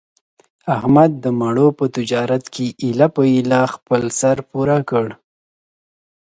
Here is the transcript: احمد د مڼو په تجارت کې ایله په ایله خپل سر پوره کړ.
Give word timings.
احمد 0.77 1.11
د 1.23 1.25
مڼو 1.39 1.67
په 1.79 1.85
تجارت 1.97 2.43
کې 2.53 2.65
ایله 2.83 3.07
په 3.15 3.23
ایله 3.33 3.61
خپل 3.73 4.03
سر 4.19 4.37
پوره 4.49 4.77
کړ. 4.89 5.07